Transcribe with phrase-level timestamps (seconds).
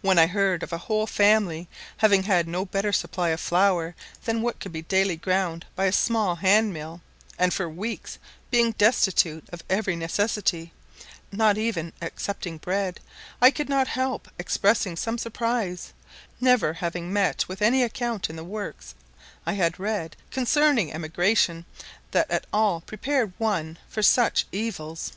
[0.00, 4.42] When I heard of a whole family having had no better supply of flour than
[4.42, 7.02] what could be daily ground by a small hand mill,
[7.38, 8.18] and for weeks
[8.50, 10.72] being destitute of every necessary,
[11.30, 12.98] not even excepting bread,
[13.40, 15.92] I could not help expressing some surprise,
[16.40, 18.92] never having met with any account in the works
[19.46, 21.64] I had read concerning emigration
[22.10, 25.12] that at all prepared one for such evils.